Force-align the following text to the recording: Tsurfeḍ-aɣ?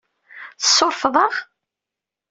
Tsurfeḍ-aɣ? 0.61 1.33